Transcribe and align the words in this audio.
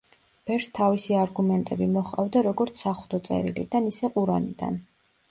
ბერს 0.51 0.67
თავისი 0.75 1.17
არგუმენტები 1.23 1.87
მოჰყავდა 1.97 2.41
როგორც 2.47 2.81
საღვთო 2.85 3.19
წერილიდან, 3.29 3.91
ისე 3.91 4.11
ყურანიდან. 4.17 4.81